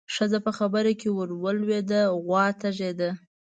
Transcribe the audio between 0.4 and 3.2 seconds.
په خبره کې ورولوېده: غوا تږې ده.